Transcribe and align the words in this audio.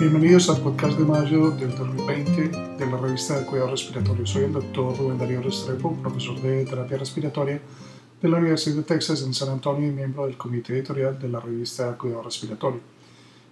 Bienvenidos 0.00 0.48
al 0.48 0.62
podcast 0.62 0.98
de 0.98 1.04
mayo 1.04 1.50
del 1.50 1.76
2020 1.76 2.48
de 2.78 2.86
la 2.86 2.96
revista 2.96 3.38
de 3.38 3.44
Cuidado 3.44 3.72
Respiratorio. 3.72 4.24
Soy 4.24 4.44
el 4.44 4.52
doctor 4.54 4.96
Rubén 4.96 5.18
Darío 5.18 5.42
Restrepo, 5.42 5.94
profesor 6.00 6.40
de 6.40 6.64
terapia 6.64 6.96
respiratoria 6.96 7.60
de 8.22 8.28
la 8.30 8.38
Universidad 8.38 8.76
de 8.76 8.84
Texas 8.84 9.20
en 9.20 9.34
San 9.34 9.50
Antonio 9.50 9.86
y 9.86 9.92
miembro 9.92 10.24
del 10.24 10.38
comité 10.38 10.72
editorial 10.72 11.18
de 11.18 11.28
la 11.28 11.38
revista 11.38 11.98
Cuidado 11.98 12.22
Respiratorio. 12.22 12.80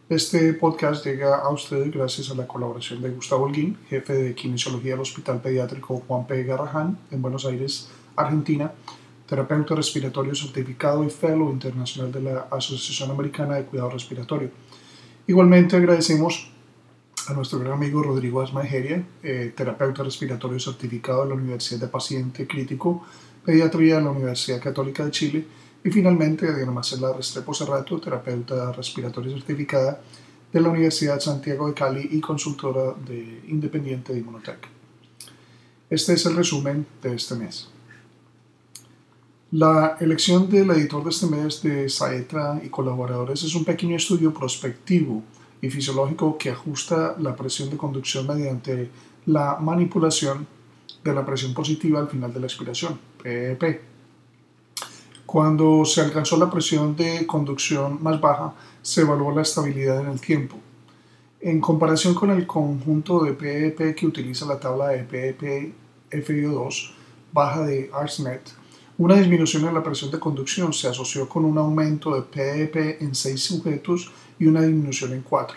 Este 0.08 0.54
podcast 0.54 1.04
llega 1.04 1.36
a 1.36 1.50
ustedes 1.50 1.92
gracias 1.92 2.30
a 2.30 2.34
la 2.34 2.46
colaboración 2.46 3.02
de 3.02 3.10
Gustavo 3.10 3.44
Holguín, 3.44 3.76
jefe 3.90 4.14
de 4.14 4.34
kinesiología 4.34 4.92
del 4.92 5.00
Hospital 5.00 5.42
Pediátrico 5.42 6.02
Juan 6.08 6.26
P. 6.26 6.44
Garrahan 6.44 6.98
en 7.10 7.20
Buenos 7.20 7.44
Aires, 7.44 7.90
Argentina, 8.16 8.72
terapeuta 9.26 9.74
respiratorio 9.74 10.34
certificado 10.34 11.04
y 11.04 11.10
fellow 11.10 11.50
internacional 11.50 12.10
de 12.10 12.22
la 12.22 12.48
Asociación 12.50 13.10
Americana 13.10 13.56
de 13.56 13.66
Cuidado 13.66 13.90
Respiratorio 13.90 14.50
Igualmente 15.28 15.76
agradecemos 15.76 16.48
a 17.26 17.34
nuestro 17.34 17.58
gran 17.58 17.74
amigo 17.74 18.02
Rodrigo 18.02 18.40
Asmajeria, 18.40 19.04
eh, 19.22 19.52
terapeuta 19.54 20.02
respiratorio 20.02 20.58
certificado 20.58 21.22
de 21.22 21.28
la 21.28 21.34
Universidad 21.34 21.80
de 21.80 21.88
Paciente 21.88 22.46
Crítico, 22.46 23.04
Pediatría 23.44 23.96
de 23.96 24.04
la 24.04 24.10
Universidad 24.10 24.58
Católica 24.58 25.04
de 25.04 25.10
Chile, 25.10 25.44
y 25.84 25.90
finalmente 25.90 26.48
a 26.48 26.52
Diana 26.52 26.72
Marcela 26.72 27.12
Restrepo 27.12 27.52
Cerrato, 27.52 28.00
terapeuta 28.00 28.72
respiratoria 28.72 29.34
certificada 29.34 30.00
de 30.50 30.60
la 30.62 30.70
Universidad 30.70 31.20
Santiago 31.20 31.68
de 31.68 31.74
Cali 31.74 32.08
y 32.10 32.20
consultora 32.20 32.94
de 33.06 33.42
independiente 33.48 34.14
de 34.14 34.20
Inmunotech. 34.20 34.66
Este 35.90 36.14
es 36.14 36.24
el 36.24 36.36
resumen 36.36 36.86
de 37.02 37.14
este 37.14 37.34
mes. 37.34 37.68
La 39.52 39.96
elección 39.98 40.50
del 40.50 40.68
editor 40.72 41.02
de 41.02 41.08
este 41.08 41.26
mes 41.26 41.62
de 41.62 41.88
Saetra 41.88 42.60
y 42.62 42.68
colaboradores 42.68 43.42
es 43.44 43.54
un 43.54 43.64
pequeño 43.64 43.96
estudio 43.96 44.34
prospectivo 44.34 45.22
y 45.62 45.70
fisiológico 45.70 46.36
que 46.36 46.50
ajusta 46.50 47.16
la 47.18 47.34
presión 47.34 47.70
de 47.70 47.78
conducción 47.78 48.26
mediante 48.26 48.90
la 49.24 49.56
manipulación 49.56 50.46
de 51.02 51.14
la 51.14 51.24
presión 51.24 51.54
positiva 51.54 51.98
al 51.98 52.10
final 52.10 52.30
de 52.30 52.40
la 52.40 52.46
expiración, 52.46 53.00
PEP. 53.22 53.80
Cuando 55.24 55.82
se 55.86 56.02
alcanzó 56.02 56.36
la 56.36 56.50
presión 56.50 56.94
de 56.94 57.26
conducción 57.26 58.02
más 58.02 58.20
baja, 58.20 58.52
se 58.82 59.00
evaluó 59.00 59.34
la 59.34 59.40
estabilidad 59.40 59.98
en 60.02 60.08
el 60.08 60.20
tiempo. 60.20 60.58
En 61.40 61.58
comparación 61.62 62.12
con 62.12 62.30
el 62.32 62.46
conjunto 62.46 63.24
de 63.24 63.32
PEP 63.32 63.96
que 63.96 64.06
utiliza 64.06 64.44
la 64.44 64.60
tabla 64.60 64.88
de 64.88 65.04
PEP 65.04 65.72
FIO2 66.10 66.92
baja 67.32 67.62
de 67.62 67.90
ARSNet, 67.94 68.67
una 68.98 69.14
disminución 69.14 69.64
en 69.64 69.74
la 69.74 69.82
presión 69.82 70.10
de 70.10 70.18
conducción 70.18 70.72
se 70.72 70.88
asoció 70.88 71.28
con 71.28 71.44
un 71.44 71.56
aumento 71.56 72.16
de 72.16 72.22
PEP 72.22 73.00
en 73.00 73.14
6 73.14 73.40
sujetos 73.40 74.10
y 74.40 74.46
una 74.46 74.62
disminución 74.62 75.12
en 75.12 75.22
4. 75.22 75.56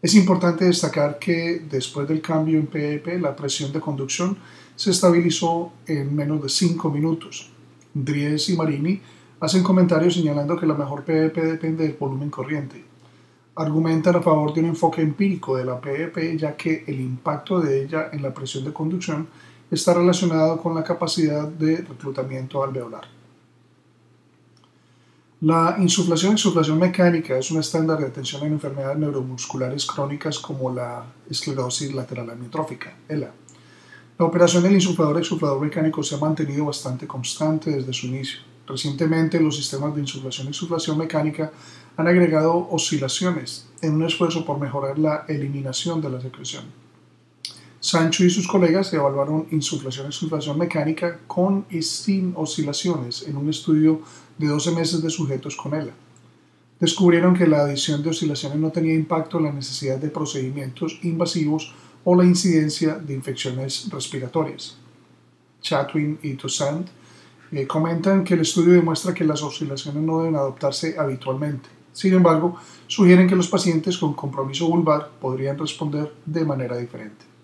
Es 0.00 0.14
importante 0.14 0.64
destacar 0.64 1.18
que 1.18 1.66
después 1.70 2.08
del 2.08 2.22
cambio 2.22 2.58
en 2.58 2.66
PEP, 2.66 3.20
la 3.20 3.36
presión 3.36 3.72
de 3.72 3.80
conducción 3.80 4.38
se 4.74 4.90
estabilizó 4.90 5.72
en 5.86 6.16
menos 6.16 6.42
de 6.42 6.48
5 6.48 6.90
minutos. 6.90 7.50
Dries 7.92 8.48
y 8.48 8.56
Marini 8.56 9.02
hacen 9.38 9.62
comentarios 9.62 10.14
señalando 10.14 10.56
que 10.56 10.66
la 10.66 10.74
mejor 10.74 11.04
PEP 11.04 11.36
depende 11.36 11.86
del 11.86 11.98
volumen 12.00 12.30
corriente. 12.30 12.82
Argumentan 13.54 14.16
a 14.16 14.22
favor 14.22 14.54
de 14.54 14.60
un 14.60 14.66
enfoque 14.68 15.02
empírico 15.02 15.58
de 15.58 15.66
la 15.66 15.78
PEP 15.78 16.38
ya 16.38 16.56
que 16.56 16.84
el 16.86 17.00
impacto 17.00 17.60
de 17.60 17.82
ella 17.82 18.08
en 18.12 18.22
la 18.22 18.32
presión 18.32 18.64
de 18.64 18.72
conducción 18.72 19.28
está 19.70 19.94
relacionado 19.94 20.60
con 20.62 20.74
la 20.74 20.84
capacidad 20.84 21.48
de 21.48 21.78
reclutamiento 21.78 22.62
alveolar. 22.62 23.16
La 25.42 25.76
insuflación 25.78 26.32
exuflación 26.32 26.78
mecánica 26.78 27.36
es 27.36 27.50
un 27.50 27.60
estándar 27.60 27.98
de 27.98 28.06
atención 28.06 28.42
en 28.44 28.54
enfermedades 28.54 28.96
neuromusculares 28.96 29.84
crónicas 29.84 30.38
como 30.38 30.72
la 30.72 31.04
esclerosis 31.28 31.92
lateral 31.92 32.30
amiotrófica, 32.30 32.96
ELA. 33.06 33.32
La 34.18 34.24
operación 34.24 34.62
del 34.62 34.72
insuflador 34.72 35.18
exuflador 35.18 35.60
mecánico 35.60 36.02
se 36.02 36.14
ha 36.14 36.18
mantenido 36.18 36.64
bastante 36.64 37.06
constante 37.06 37.70
desde 37.70 37.92
su 37.92 38.06
inicio. 38.06 38.40
Recientemente, 38.66 39.38
los 39.38 39.56
sistemas 39.56 39.94
de 39.94 40.00
insuflación 40.00 40.46
y 40.46 40.50
exuflación 40.50 40.96
mecánica 40.96 41.52
han 41.98 42.08
agregado 42.08 42.68
oscilaciones 42.70 43.68
en 43.82 43.94
un 43.94 44.04
esfuerzo 44.04 44.44
por 44.44 44.58
mejorar 44.58 44.98
la 44.98 45.26
eliminación 45.28 46.00
de 46.00 46.10
la 46.10 46.20
secreción. 46.20 46.64
Sancho 47.86 48.24
y 48.24 48.30
sus 48.30 48.48
colegas 48.48 48.92
evaluaron 48.92 49.46
insuflación 49.52 50.08
exuflación 50.08 50.58
mecánica 50.58 51.20
con 51.28 51.66
y 51.70 51.82
sin 51.82 52.32
oscilaciones 52.34 53.28
en 53.28 53.36
un 53.36 53.48
estudio 53.48 54.00
de 54.36 54.48
12 54.48 54.72
meses 54.72 55.02
de 55.02 55.08
sujetos 55.08 55.54
con 55.54 55.72
ELA. 55.72 55.92
Descubrieron 56.80 57.32
que 57.36 57.46
la 57.46 57.60
adición 57.60 58.02
de 58.02 58.10
oscilaciones 58.10 58.58
no 58.58 58.72
tenía 58.72 58.92
impacto 58.92 59.38
en 59.38 59.44
la 59.44 59.52
necesidad 59.52 59.98
de 59.98 60.08
procedimientos 60.08 60.98
invasivos 61.04 61.72
o 62.02 62.16
la 62.16 62.24
incidencia 62.24 62.96
de 62.96 63.14
infecciones 63.14 63.88
respiratorias. 63.88 64.78
Chatwin 65.62 66.18
y 66.24 66.34
Toussaint 66.34 66.88
eh, 67.52 67.68
comentan 67.68 68.24
que 68.24 68.34
el 68.34 68.40
estudio 68.40 68.72
demuestra 68.72 69.14
que 69.14 69.22
las 69.22 69.44
oscilaciones 69.44 70.02
no 70.02 70.18
deben 70.18 70.34
adoptarse 70.34 70.96
habitualmente. 70.98 71.68
Sin 71.92 72.14
embargo, 72.14 72.56
sugieren 72.88 73.28
que 73.28 73.36
los 73.36 73.46
pacientes 73.46 73.96
con 73.96 74.14
compromiso 74.14 74.66
vulvar 74.66 75.12
podrían 75.20 75.56
responder 75.56 76.12
de 76.26 76.44
manera 76.44 76.76
diferente. 76.76 77.35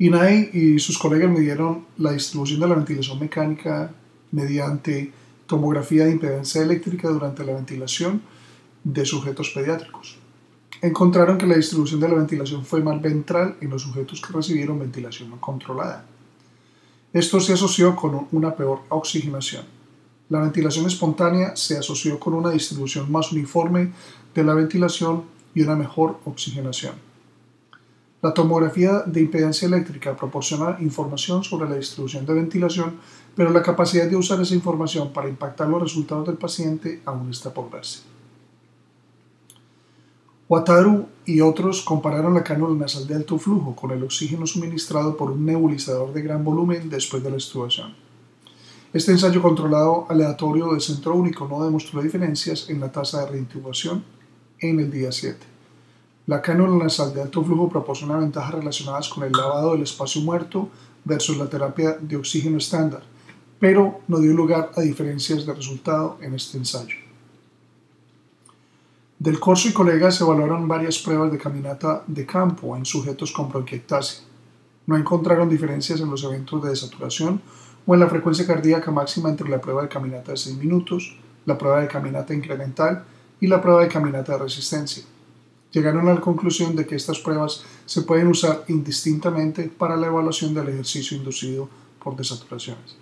INAI 0.00 0.50
y 0.52 0.78
sus 0.78 0.96
colegas 0.96 1.28
midieron 1.28 1.86
la 1.96 2.12
distribución 2.12 2.60
de 2.60 2.68
la 2.68 2.76
ventilación 2.76 3.18
mecánica 3.18 3.92
mediante 4.30 5.12
tomografía 5.46 6.04
de 6.04 6.12
impedancia 6.12 6.62
eléctrica 6.62 7.08
durante 7.08 7.44
la 7.44 7.54
ventilación 7.54 8.22
de 8.84 9.04
sujetos 9.04 9.50
pediátricos. 9.50 10.16
Encontraron 10.80 11.36
que 11.36 11.46
la 11.46 11.56
distribución 11.56 11.98
de 11.98 12.08
la 12.08 12.14
ventilación 12.14 12.64
fue 12.64 12.80
más 12.80 13.02
ventral 13.02 13.56
en 13.60 13.70
los 13.70 13.82
sujetos 13.82 14.20
que 14.20 14.32
recibieron 14.32 14.78
ventilación 14.78 15.30
no 15.30 15.40
controlada. 15.40 16.04
Esto 17.12 17.40
se 17.40 17.54
asoció 17.54 17.96
con 17.96 18.28
una 18.30 18.54
peor 18.54 18.82
oxigenación. 18.90 19.64
La 20.28 20.40
ventilación 20.40 20.86
espontánea 20.86 21.56
se 21.56 21.76
asoció 21.76 22.20
con 22.20 22.34
una 22.34 22.50
distribución 22.50 23.10
más 23.10 23.32
uniforme 23.32 23.92
de 24.32 24.44
la 24.44 24.54
ventilación 24.54 25.24
y 25.54 25.62
una 25.62 25.74
mejor 25.74 26.20
oxigenación. 26.24 27.07
La 28.20 28.34
tomografía 28.34 29.04
de 29.06 29.20
impedancia 29.20 29.66
eléctrica 29.66 30.16
proporciona 30.16 30.76
información 30.80 31.44
sobre 31.44 31.68
la 31.68 31.76
distribución 31.76 32.26
de 32.26 32.34
ventilación, 32.34 32.98
pero 33.36 33.50
la 33.50 33.62
capacidad 33.62 34.08
de 34.08 34.16
usar 34.16 34.40
esa 34.40 34.56
información 34.56 35.12
para 35.12 35.28
impactar 35.28 35.68
los 35.68 35.80
resultados 35.80 36.26
del 36.26 36.36
paciente 36.36 37.00
aún 37.04 37.30
está 37.30 37.54
por 37.54 37.70
verse. 37.70 38.00
Wataru 40.48 41.06
y 41.26 41.40
otros 41.42 41.82
compararon 41.82 42.34
la 42.34 42.42
cánula 42.42 42.74
nasal 42.74 43.06
de 43.06 43.14
alto 43.14 43.38
flujo 43.38 43.76
con 43.76 43.92
el 43.92 44.02
oxígeno 44.02 44.46
suministrado 44.46 45.16
por 45.16 45.30
un 45.30 45.44
nebulizador 45.44 46.12
de 46.12 46.22
gran 46.22 46.42
volumen 46.42 46.90
después 46.90 47.22
de 47.22 47.30
la 47.30 47.36
extubación. 47.36 47.94
Este 48.92 49.12
ensayo 49.12 49.40
controlado 49.40 50.06
aleatorio 50.08 50.72
de 50.72 50.80
centro 50.80 51.14
único 51.14 51.46
no 51.46 51.62
demostró 51.62 52.02
diferencias 52.02 52.68
en 52.68 52.80
la 52.80 52.90
tasa 52.90 53.20
de 53.20 53.30
reintubación 53.32 54.02
en 54.58 54.80
el 54.80 54.90
día 54.90 55.12
7. 55.12 55.57
La 56.28 56.42
cánula 56.42 56.84
nasal 56.84 57.14
de 57.14 57.22
alto 57.22 57.42
flujo 57.42 57.70
proporciona 57.70 58.18
ventajas 58.18 58.52
relacionadas 58.52 59.08
con 59.08 59.24
el 59.24 59.32
lavado 59.32 59.72
del 59.72 59.84
espacio 59.84 60.20
muerto 60.20 60.68
versus 61.02 61.38
la 61.38 61.48
terapia 61.48 61.96
de 61.98 62.16
oxígeno 62.16 62.58
estándar, 62.58 63.02
pero 63.58 64.00
no 64.08 64.18
dio 64.18 64.34
lugar 64.34 64.70
a 64.76 64.82
diferencias 64.82 65.46
de 65.46 65.54
resultado 65.54 66.18
en 66.20 66.34
este 66.34 66.58
ensayo. 66.58 66.96
Del 69.18 69.40
Corso 69.40 69.68
y 69.68 69.72
colegas 69.72 70.16
se 70.16 70.24
evaluaron 70.24 70.68
varias 70.68 70.98
pruebas 70.98 71.32
de 71.32 71.38
caminata 71.38 72.04
de 72.06 72.26
campo 72.26 72.76
en 72.76 72.84
sujetos 72.84 73.32
con 73.32 73.48
bronquiectasia. 73.48 74.20
No 74.86 74.98
encontraron 74.98 75.48
diferencias 75.48 75.98
en 76.02 76.10
los 76.10 76.24
eventos 76.24 76.62
de 76.62 76.68
desaturación 76.68 77.40
o 77.86 77.94
en 77.94 78.00
la 78.00 78.06
frecuencia 78.06 78.46
cardíaca 78.46 78.90
máxima 78.90 79.30
entre 79.30 79.48
la 79.48 79.62
prueba 79.62 79.80
de 79.80 79.88
caminata 79.88 80.32
de 80.32 80.36
6 80.36 80.58
minutos, 80.58 81.16
la 81.46 81.56
prueba 81.56 81.80
de 81.80 81.88
caminata 81.88 82.34
incremental 82.34 83.06
y 83.40 83.46
la 83.46 83.62
prueba 83.62 83.80
de 83.80 83.88
caminata 83.88 84.32
de 84.32 84.40
resistencia 84.40 85.04
llegaron 85.72 86.08
a 86.08 86.14
la 86.14 86.20
conclusión 86.20 86.74
de 86.76 86.86
que 86.86 86.96
estas 86.96 87.18
pruebas 87.18 87.64
se 87.86 88.02
pueden 88.02 88.28
usar 88.28 88.64
indistintamente 88.68 89.64
para 89.64 89.96
la 89.96 90.06
evaluación 90.06 90.54
del 90.54 90.68
ejercicio 90.68 91.16
inducido 91.16 91.68
por 92.02 92.16
desaturaciones. 92.16 92.96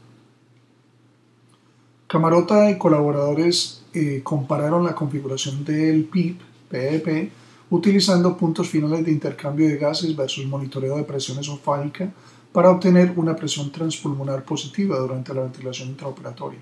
Camarota 2.07 2.71
y 2.71 2.79
colaboradores 2.79 3.83
eh, 3.93 4.21
compararon 4.23 4.85
la 4.85 4.95
configuración 4.95 5.65
del 5.65 6.05
PIP, 6.05 6.41
PEP, 6.71 7.33
utilizando 7.71 8.37
puntos 8.37 8.69
finales 8.69 9.05
de 9.05 9.11
intercambio 9.11 9.69
de 9.69 9.77
gases 9.77 10.15
versus 10.15 10.47
monitoreo 10.47 10.97
de 10.97 11.03
presión 11.03 11.39
esofágica 11.39 12.13
para 12.53 12.71
obtener 12.71 13.13
una 13.17 13.35
presión 13.35 13.71
transpulmonar 13.73 14.45
positiva 14.45 14.99
durante 14.99 15.35
la 15.35 15.43
ventilación 15.43 15.89
intraoperatoria. 15.89 16.61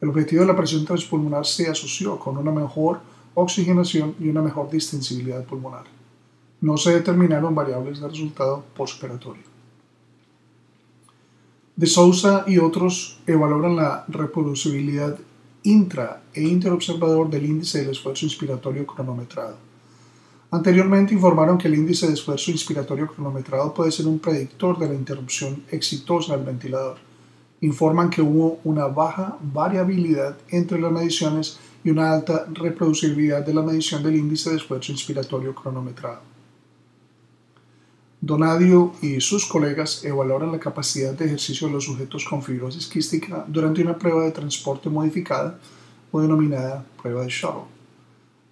El 0.00 0.08
objetivo 0.08 0.42
de 0.42 0.48
la 0.48 0.56
presión 0.56 0.84
transpulmonar 0.84 1.46
se 1.46 1.68
asoció 1.68 2.18
con 2.18 2.36
una 2.36 2.50
mejor 2.50 3.00
oxigenación 3.34 4.14
y 4.18 4.28
una 4.28 4.42
mejor 4.42 4.70
distensibilidad 4.70 5.44
pulmonar. 5.44 5.84
No 6.60 6.76
se 6.76 6.94
determinaron 6.94 7.54
variables 7.54 8.00
de 8.00 8.08
resultado 8.08 8.64
postoperatorio. 8.76 9.44
De 11.76 11.86
Sousa 11.86 12.44
y 12.46 12.58
otros 12.58 13.20
evaluaron 13.26 13.76
la 13.76 14.04
reproducibilidad 14.08 15.18
intra 15.62 16.22
e 16.34 16.42
interobservador 16.42 17.30
del 17.30 17.46
índice 17.46 17.80
del 17.80 17.90
esfuerzo 17.90 18.26
inspiratorio 18.26 18.86
cronometrado. 18.86 19.56
Anteriormente 20.50 21.14
informaron 21.14 21.56
que 21.56 21.68
el 21.68 21.76
índice 21.76 22.08
de 22.08 22.14
esfuerzo 22.14 22.50
inspiratorio 22.50 23.06
cronometrado 23.06 23.72
puede 23.72 23.92
ser 23.92 24.08
un 24.08 24.18
predictor 24.18 24.78
de 24.78 24.88
la 24.88 24.94
interrupción 24.94 25.62
exitosa 25.70 26.36
del 26.36 26.44
ventilador. 26.44 26.98
Informan 27.60 28.10
que 28.10 28.20
hubo 28.20 28.58
una 28.64 28.86
baja 28.86 29.38
variabilidad 29.40 30.36
entre 30.48 30.80
las 30.80 30.90
mediciones 30.90 31.60
y 31.82 31.90
una 31.90 32.12
alta 32.12 32.46
reproducibilidad 32.52 33.44
de 33.44 33.54
la 33.54 33.62
medición 33.62 34.02
del 34.02 34.16
índice 34.16 34.50
de 34.50 34.56
esfuerzo 34.56 34.92
inspiratorio 34.92 35.54
cronometrado. 35.54 36.20
Donadio 38.22 38.92
y 39.00 39.18
sus 39.20 39.46
colegas 39.46 40.04
evaluaron 40.04 40.52
la 40.52 40.60
capacidad 40.60 41.14
de 41.14 41.24
ejercicio 41.24 41.68
de 41.68 41.72
los 41.72 41.84
sujetos 41.84 42.26
con 42.28 42.42
fibrosis 42.42 42.86
quística 42.86 43.46
durante 43.48 43.80
una 43.80 43.96
prueba 43.96 44.24
de 44.24 44.32
transporte 44.32 44.90
modificada 44.90 45.58
o 46.12 46.20
denominada 46.20 46.84
prueba 47.00 47.22
de 47.22 47.30
Shuttle. 47.30 47.62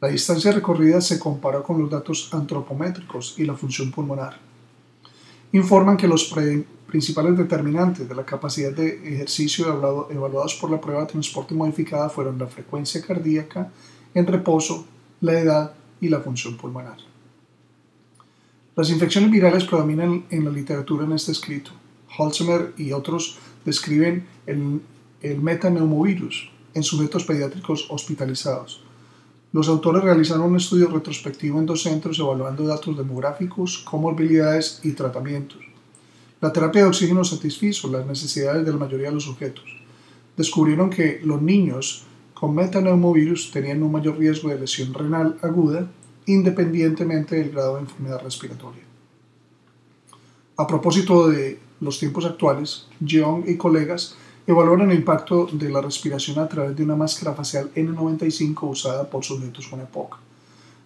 La 0.00 0.08
distancia 0.08 0.52
recorrida 0.52 1.00
se 1.00 1.18
comparó 1.18 1.62
con 1.62 1.78
los 1.82 1.90
datos 1.90 2.32
antropométricos 2.32 3.34
y 3.36 3.44
la 3.44 3.54
función 3.54 3.90
pulmonar. 3.90 4.38
Informan 5.52 5.96
que 5.96 6.08
los 6.08 6.24
principales 6.88 7.36
determinantes 7.36 8.08
de 8.08 8.14
la 8.14 8.24
capacidad 8.24 8.72
de 8.72 9.14
ejercicio 9.14 9.68
evaluados 10.10 10.54
por 10.54 10.70
la 10.70 10.80
prueba 10.80 11.02
de 11.02 11.12
transporte 11.12 11.54
modificada 11.54 12.08
fueron 12.08 12.38
la 12.38 12.46
frecuencia 12.46 13.00
cardíaca 13.00 13.70
en 14.14 14.26
reposo, 14.26 14.86
la 15.20 15.38
edad 15.38 15.72
y 16.00 16.08
la 16.08 16.20
función 16.20 16.56
pulmonar. 16.56 16.96
Las 18.74 18.90
infecciones 18.90 19.30
virales 19.30 19.64
predominan 19.64 20.24
en 20.30 20.44
la 20.44 20.50
literatura 20.50 21.04
en 21.04 21.12
este 21.12 21.32
escrito. 21.32 21.72
Holzheimer 22.16 22.72
y 22.76 22.92
otros 22.92 23.38
describen 23.64 24.26
el, 24.46 24.80
el 25.20 25.40
metaneumovirus 25.40 26.50
en 26.74 26.82
sujetos 26.82 27.24
pediátricos 27.24 27.86
hospitalizados 27.90 28.82
los 29.50 29.66
autores 29.68 30.04
realizaron 30.04 30.50
un 30.50 30.56
estudio 30.56 30.88
retrospectivo 30.88 31.58
en 31.58 31.64
dos 31.64 31.82
centros 31.82 32.18
evaluando 32.18 32.66
datos 32.66 32.94
demográficos, 32.94 33.78
comorbilidades 33.78 34.80
y 34.82 34.92
tratamientos. 34.92 35.67
La 36.40 36.52
terapia 36.52 36.82
de 36.82 36.88
oxígeno 36.88 37.24
satisfizo 37.24 37.90
las 37.90 38.06
necesidades 38.06 38.64
de 38.64 38.72
la 38.72 38.78
mayoría 38.78 39.08
de 39.08 39.14
los 39.14 39.24
sujetos. 39.24 39.64
Descubrieron 40.36 40.90
que 40.90 41.20
los 41.24 41.42
niños 41.42 42.04
con 42.34 42.54
metaneumovirus 42.54 43.50
tenían 43.50 43.82
un 43.82 43.92
mayor 43.92 44.18
riesgo 44.18 44.48
de 44.48 44.60
lesión 44.60 44.94
renal 44.94 45.36
aguda 45.42 45.90
independientemente 46.26 47.36
del 47.36 47.50
grado 47.50 47.74
de 47.74 47.80
enfermedad 47.80 48.22
respiratoria. 48.22 48.82
A 50.56 50.66
propósito 50.66 51.28
de 51.28 51.58
los 51.80 51.98
tiempos 51.98 52.24
actuales, 52.24 52.86
Jeong 53.04 53.48
y 53.48 53.56
colegas 53.56 54.16
Evaluaron 54.48 54.90
el 54.90 54.96
impacto 54.96 55.46
de 55.52 55.68
la 55.68 55.82
respiración 55.82 56.38
a 56.38 56.48
través 56.48 56.74
de 56.74 56.82
una 56.82 56.96
máscara 56.96 57.34
facial 57.34 57.70
N95 57.74 58.70
usada 58.70 59.04
por 59.10 59.22
sujetos 59.22 59.68
con 59.68 59.78
EPOC. 59.82 60.27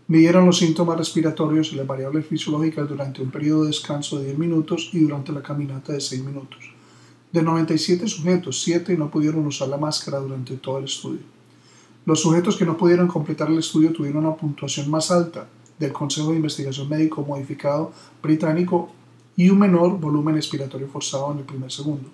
Midieron 0.08 0.46
los 0.46 0.58
síntomas 0.58 0.98
respiratorios 0.98 1.72
y 1.72 1.76
las 1.76 1.86
variables 1.86 2.26
fisiológicas 2.26 2.88
durante 2.88 3.22
un 3.22 3.30
periodo 3.30 3.62
de 3.62 3.68
descanso 3.68 4.18
de 4.18 4.26
10 4.26 4.38
minutos 4.38 4.90
y 4.92 5.00
durante 5.00 5.32
la 5.32 5.42
caminata 5.42 5.92
de 5.92 6.00
6 6.00 6.24
minutos. 6.24 6.58
De 7.32 7.42
97 7.42 8.06
sujetos, 8.08 8.60
7 8.62 8.96
no 8.96 9.10
pudieron 9.10 9.46
usar 9.46 9.68
la 9.68 9.78
máscara 9.78 10.18
durante 10.18 10.56
todo 10.56 10.78
el 10.78 10.84
estudio. 10.84 11.20
Los 12.04 12.20
sujetos 12.20 12.56
que 12.56 12.66
no 12.66 12.76
pudieron 12.76 13.06
completar 13.06 13.48
el 13.48 13.58
estudio 13.58 13.92
tuvieron 13.92 14.26
una 14.26 14.36
puntuación 14.36 14.90
más 14.90 15.10
alta 15.10 15.46
del 15.78 15.92
Consejo 15.92 16.30
de 16.30 16.36
Investigación 16.36 16.88
Médico 16.88 17.22
Modificado 17.22 17.92
británico 18.22 18.90
y 19.36 19.48
un 19.48 19.60
menor 19.60 19.98
volumen 19.98 20.36
expiratorio 20.36 20.88
forzado 20.88 21.32
en 21.32 21.38
el 21.38 21.44
primer 21.44 21.70
segundo. 21.70 22.08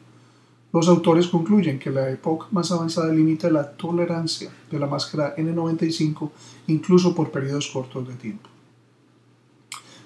Los 0.71 0.87
autores 0.89 1.29
concluyen 1.29 1.79
que 1.79 1.91
la 1.91 2.11
época 2.11 2.47
más 2.51 2.71
avanzada 2.71 3.11
limita 3.13 3.49
la 3.49 3.71
tolerancia 3.71 4.51
de 4.71 4.79
la 4.79 4.87
máscara 4.87 5.35
N95 5.37 6.31
incluso 6.67 7.15
por 7.15 7.31
periodos 7.31 7.69
cortos 7.69 8.07
de 8.07 8.15
tiempo. 8.15 8.51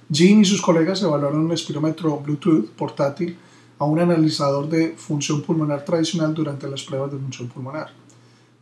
Jean 0.09 0.41
y 0.41 0.45
sus 0.45 0.63
colegas 0.63 1.03
evaluaron 1.03 1.47
un 1.47 1.53
espirómetro 1.53 2.17
Bluetooth 2.19 2.69
portátil 2.77 3.37
a 3.79 3.85
un 3.85 3.99
analizador 3.99 4.69
de 4.69 4.95
función 4.97 5.43
pulmonar 5.43 5.85
tradicional 5.85 6.33
durante 6.33 6.69
las 6.69 6.85
pruebas 6.85 7.11
de 7.11 7.19
función 7.19 7.49
pulmonar. 7.49 7.89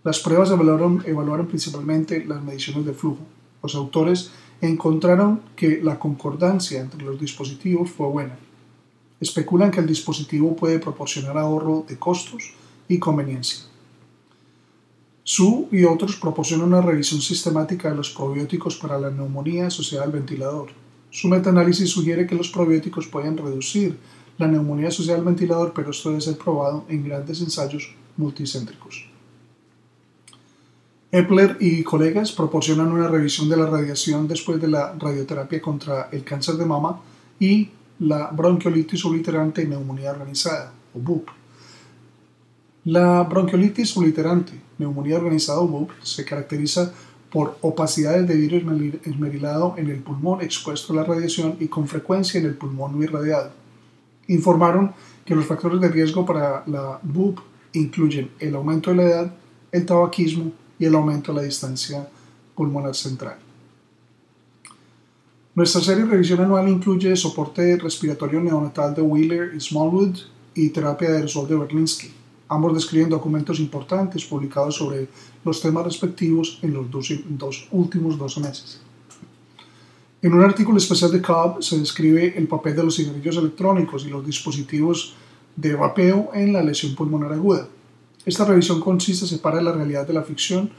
Las 0.02 0.20
pruebas 0.20 0.50
evaluaron, 0.50 1.02
evaluaron 1.04 1.48
principalmente 1.48 2.24
las 2.24 2.42
mediciones 2.42 2.86
de 2.86 2.94
flujo. 2.94 3.20
Los 3.62 3.74
autores 3.74 4.30
encontraron 4.62 5.42
que 5.54 5.82
la 5.82 5.98
concordancia 5.98 6.80
entre 6.80 7.02
los 7.02 7.20
dispositivos 7.20 7.90
fue 7.90 8.08
buena 8.08 8.38
especulan 9.20 9.70
que 9.70 9.80
el 9.80 9.86
dispositivo 9.86 10.56
puede 10.56 10.78
proporcionar 10.78 11.36
ahorro 11.36 11.84
de 11.88 11.98
costos 11.98 12.54
y 12.88 12.98
conveniencia. 12.98 13.60
Su 15.22 15.68
y 15.70 15.84
otros 15.84 16.16
proporcionan 16.16 16.68
una 16.68 16.80
revisión 16.80 17.20
sistemática 17.20 17.90
de 17.90 17.96
los 17.96 18.10
probióticos 18.10 18.76
para 18.76 18.98
la 18.98 19.10
neumonía 19.10 19.66
asociada 19.66 20.04
al 20.04 20.12
ventilador. 20.12 20.70
Su 21.10 21.28
metaanálisis 21.28 21.90
sugiere 21.90 22.26
que 22.26 22.34
los 22.34 22.48
probióticos 22.48 23.06
pueden 23.06 23.36
reducir 23.36 23.98
la 24.38 24.48
neumonía 24.48 24.88
asociada 24.88 25.18
al 25.18 25.24
ventilador, 25.24 25.72
pero 25.74 25.90
esto 25.90 26.08
debe 26.08 26.20
ser 26.20 26.38
probado 26.38 26.84
en 26.88 27.04
grandes 27.04 27.40
ensayos 27.42 27.94
multicéntricos. 28.16 29.06
Epler 31.12 31.56
y 31.60 31.82
colegas 31.82 32.32
proporcionan 32.32 32.92
una 32.92 33.08
revisión 33.08 33.48
de 33.48 33.56
la 33.56 33.66
radiación 33.66 34.28
después 34.28 34.60
de 34.60 34.68
la 34.68 34.94
radioterapia 34.94 35.60
contra 35.60 36.08
el 36.12 36.22
cáncer 36.22 36.54
de 36.54 36.64
mama 36.64 37.00
y 37.38 37.70
la 38.00 38.30
bronquiolitis 38.30 39.04
obliterante 39.04 39.62
y 39.62 39.66
neumonía 39.66 40.10
organizada, 40.10 40.72
o 40.94 40.98
BUP. 40.98 41.28
La 42.84 43.22
bronquiolitis 43.24 43.94
obliterante, 43.96 44.52
neumonía 44.78 45.18
organizada 45.18 45.60
o 45.60 45.68
BUP, 45.68 45.90
se 46.02 46.24
caracteriza 46.24 46.92
por 47.30 47.58
opacidades 47.60 48.26
de 48.26 48.34
virus 48.34 48.62
esmerilado 49.04 49.74
en 49.76 49.88
el 49.90 49.98
pulmón 49.98 50.40
expuesto 50.40 50.92
a 50.92 50.96
la 50.96 51.04
radiación 51.04 51.56
y 51.60 51.68
con 51.68 51.86
frecuencia 51.86 52.40
en 52.40 52.46
el 52.46 52.54
pulmón 52.54 52.96
no 52.96 53.04
irradiado. 53.04 53.52
Informaron 54.28 54.92
que 55.24 55.36
los 55.36 55.46
factores 55.46 55.80
de 55.80 55.88
riesgo 55.88 56.24
para 56.24 56.64
la 56.66 56.98
BUP 57.02 57.38
incluyen 57.74 58.30
el 58.40 58.54
aumento 58.54 58.90
de 58.90 58.96
la 58.96 59.02
edad, 59.02 59.34
el 59.70 59.86
tabaquismo 59.86 60.52
y 60.78 60.86
el 60.86 60.94
aumento 60.94 61.32
de 61.32 61.40
la 61.40 61.44
distancia 61.44 62.08
pulmonar 62.54 62.94
central. 62.94 63.49
Nuestra 65.60 65.82
serie 65.82 66.04
de 66.04 66.10
revisión 66.12 66.40
anual 66.40 66.70
incluye 66.70 67.14
soporte 67.14 67.76
respiratorio 67.76 68.40
neonatal 68.40 68.94
de 68.94 69.02
Wheeler 69.02 69.54
y 69.54 69.60
Smallwood 69.60 70.16
y 70.54 70.70
terapia 70.70 71.10
de 71.10 71.16
aerosol 71.18 71.46
de 71.46 71.54
Berlinski. 71.54 72.10
Ambos 72.48 72.72
describen 72.72 73.10
documentos 73.10 73.60
importantes 73.60 74.24
publicados 74.24 74.76
sobre 74.76 75.08
los 75.44 75.60
temas 75.60 75.84
respectivos 75.84 76.58
en 76.62 76.72
los 76.72 76.90
dos, 76.90 77.68
últimos 77.72 78.16
12 78.16 78.40
meses. 78.40 78.80
En 80.22 80.32
un 80.32 80.42
artículo 80.42 80.78
especial 80.78 81.12
de 81.12 81.20
Cobb 81.20 81.62
se 81.62 81.78
describe 81.78 82.38
el 82.38 82.48
papel 82.48 82.74
de 82.74 82.84
los 82.84 82.96
cigarrillos 82.96 83.36
electrónicos 83.36 84.06
y 84.06 84.08
los 84.08 84.24
dispositivos 84.24 85.14
de 85.56 85.74
vapeo 85.74 86.30
en 86.32 86.54
la 86.54 86.62
lesión 86.62 86.94
pulmonar 86.94 87.34
aguda. 87.34 87.68
Esta 88.24 88.46
revisión 88.46 88.80
consiste 88.80 89.26
en 89.26 89.28
separar 89.28 89.62
la 89.62 89.72
realidad 89.72 90.06
de 90.06 90.14
la 90.14 90.22
ficción 90.22 90.70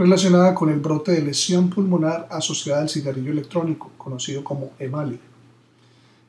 relacionada 0.00 0.54
con 0.54 0.70
el 0.70 0.80
brote 0.80 1.12
de 1.12 1.20
lesión 1.20 1.68
pulmonar 1.68 2.26
asociada 2.30 2.80
al 2.80 2.88
cigarrillo 2.88 3.32
electrónico, 3.32 3.90
conocido 3.98 4.42
como 4.42 4.70
EMALI. 4.78 5.20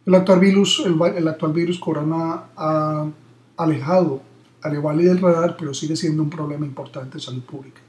El 0.06 0.13
actual 0.13 0.42
virus, 0.42 0.84
el, 0.86 1.25
actual 1.25 1.54
virus 1.54 1.80
corona 1.80 2.48
ha 2.58 3.08
alejado 3.56 4.22
al 4.62 4.75
EMALI 4.75 5.06
del 5.06 5.22
radar, 5.22 5.56
pero 5.58 5.74
sigue 5.74 5.96
siendo 5.96 6.22
un 6.22 6.30
problema 6.30 6.66
importante 6.66 7.18
de 7.18 7.24
salud 7.24 7.44
pública. 7.44 7.80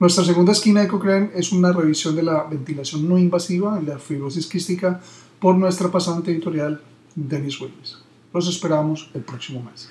Nuestra 0.00 0.24
segunda 0.24 0.52
esquina 0.52 0.80
de 0.80 0.88
Cochrane 0.88 1.30
es 1.34 1.52
una 1.52 1.72
revisión 1.72 2.16
de 2.16 2.22
la 2.22 2.44
ventilación 2.44 3.06
no 3.06 3.18
invasiva 3.18 3.78
en 3.78 3.86
la 3.86 3.98
fibrosis 3.98 4.46
quística 4.46 4.98
por 5.38 5.56
nuestra 5.56 5.90
pasante 5.90 6.30
editorial 6.30 6.80
Dennis 7.14 7.60
Willis. 7.60 7.98
Los 8.32 8.48
esperamos 8.48 9.10
el 9.12 9.20
próximo 9.20 9.62
mes. 9.62 9.90